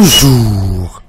[0.00, 1.02] Bonjour.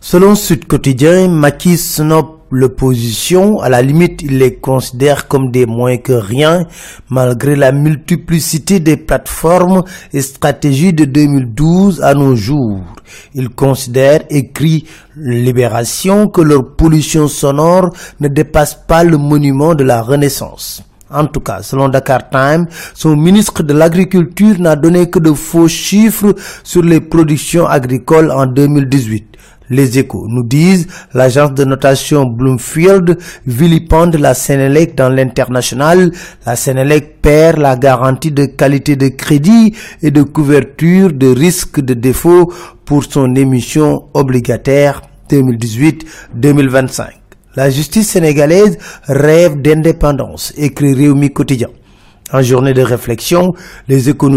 [0.00, 3.60] Selon Sud Quotidien, Macky snob l'opposition.
[3.60, 6.64] À la limite, il les considère comme des moins que rien,
[7.10, 12.82] malgré la multiplicité des plateformes et stratégies de 2012 à nos jours.
[13.34, 14.84] Il considère, écrit
[15.16, 20.82] Libération, que leur pollution sonore ne dépasse pas le monument de la Renaissance.
[21.14, 25.68] En tout cas, selon Dakar Time, son ministre de l'Agriculture n'a donné que de faux
[25.68, 26.34] chiffres
[26.64, 29.24] sur les productions agricoles en 2018.
[29.70, 33.16] Les échos nous disent l'agence de notation Bloomfield
[33.46, 36.10] vilipende la Sénélec dans l'international.
[36.44, 41.94] La Sénélec perd la garantie de qualité de crédit et de couverture de risque de
[41.94, 42.52] défaut
[42.84, 47.23] pour son émission obligataire 2018-2025.
[47.56, 51.68] La justice sénégalaise rêve d'indépendance, écrit Réumi Quotidien.
[52.34, 53.54] En journée de réflexion,
[53.86, 54.28] les échos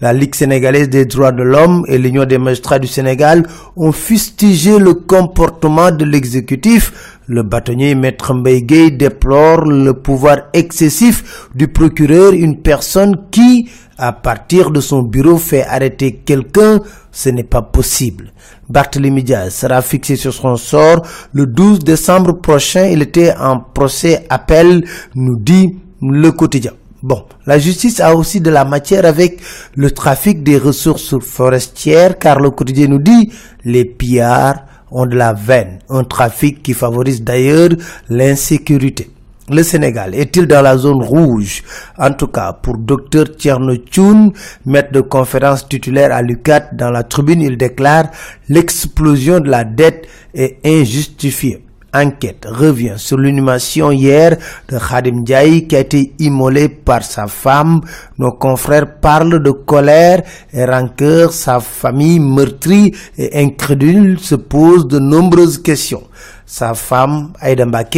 [0.00, 4.80] la Ligue sénégalaise des droits de l'homme et l'Union des magistrats du Sénégal ont fustigé
[4.80, 7.20] le comportement de l'exécutif.
[7.28, 14.72] Le bâtonnier Maître Mbaye déplore le pouvoir excessif du procureur, une personne qui, à partir
[14.72, 16.80] de son bureau, fait arrêter quelqu'un.
[17.12, 18.32] Ce n'est pas possible.
[18.68, 22.86] Barthélémy Diaz sera fixé sur son sort le 12 décembre prochain.
[22.86, 26.72] Il était en procès appel, nous dit le quotidien.
[27.02, 29.40] Bon, la justice a aussi de la matière avec
[29.74, 33.32] le trafic des ressources forestières, car le quotidien nous dit
[33.64, 37.70] les pillards ont de la veine, un trafic qui favorise d'ailleurs
[38.10, 39.10] l'insécurité.
[39.48, 41.62] Le Sénégal est-il dans la zone rouge?
[41.98, 44.32] En tout cas, pour Dr Tierno Tchoun,
[44.66, 48.10] maître de conférence titulaire à l'UCAT, dans la tribune, il déclare
[48.48, 51.64] l'explosion de la dette est injustifiée.
[51.92, 54.36] Enquête revient sur l'inhumation hier
[54.68, 57.80] de Khadim Diaye qui a été immolé par sa femme.
[58.16, 61.32] Nos confrères parlent de colère et rancœur.
[61.32, 66.04] Sa famille meurtrie et incrédule se pose de nombreuses questions.
[66.46, 67.96] Sa femme, Aïda Mbake,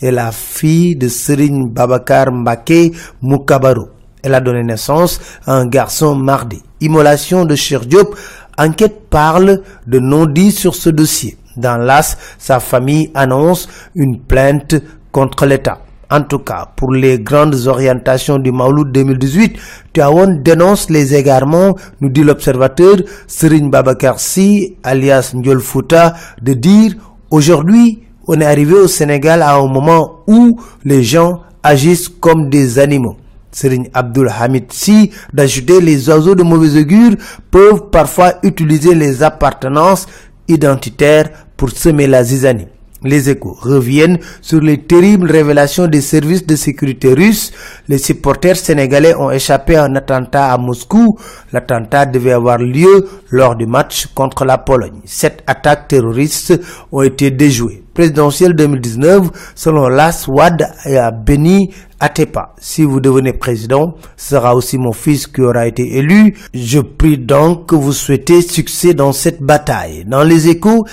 [0.00, 3.88] est la fille de Serigne Babakar Mbake Moukabaro.
[4.22, 6.62] Elle a donné naissance à un garçon mardi.
[6.80, 8.16] Immolation de Cher Diop.
[8.56, 11.36] Enquête parle de non-dit sur ce dossier.
[11.56, 14.74] Dans l'AS, sa famille annonce une plainte
[15.12, 15.78] contre l'État.
[16.10, 19.56] En tout cas, pour les grandes orientations du Maouloud 2018,
[19.92, 26.92] Tuawon dénonce les égarements, nous dit l'observateur Serigne Babakar Si, alias Ndiol Fouta, de dire
[27.30, 32.78] aujourd'hui, on est arrivé au Sénégal à un moment où les gens agissent comme des
[32.78, 33.16] animaux.
[33.50, 37.12] Serigne Abdul Hamid Si d'ajouter les oiseaux de mauvais augure
[37.50, 40.06] peuvent parfois utiliser les appartenances
[40.48, 42.68] identitaires pour semer la zizanie.
[43.04, 47.52] Les échos reviennent sur les terribles révélations des services de sécurité russes.
[47.86, 51.18] Les supporters sénégalais ont échappé à un attentat à Moscou.
[51.52, 55.00] L'attentat devait avoir lieu lors du match contre la Pologne.
[55.04, 56.58] Sept attaques terroristes
[56.90, 57.82] ont été déjouées.
[57.92, 62.54] Présidentielle 2019, selon l'AS Wad a béni Atepa.
[62.60, 66.36] Si vous devenez président, sera aussi mon fils qui aura été élu.
[66.52, 70.04] Je prie donc que vous souhaitez succès dans cette bataille.
[70.04, 70.84] Dans les échos,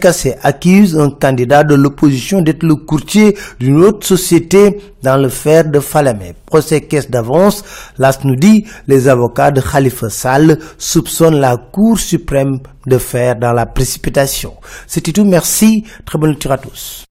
[0.00, 5.66] Kassé accuse un candidat de l'opposition d'être le courtier d'une autre société dans le fer
[5.66, 6.32] de Falamé.
[6.46, 7.62] Procès caisse d'avance,
[7.98, 13.52] l'AS nous dit, les avocats de Khalifa Sall soupçonnent la Cour suprême de faire dans
[13.52, 14.54] la précipitation.
[14.86, 17.04] C'était tout, merci, très bonne lecture à tous.